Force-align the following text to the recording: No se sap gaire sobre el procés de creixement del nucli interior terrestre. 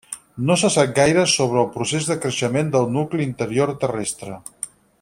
No 0.45 0.53
se 0.59 0.69
sap 0.75 0.95
gaire 0.99 1.25
sobre 1.33 1.59
el 1.63 1.67
procés 1.75 2.09
de 2.13 2.17
creixement 2.23 2.73
del 2.77 2.89
nucli 2.97 3.29
interior 3.33 3.75
terrestre. 3.85 4.39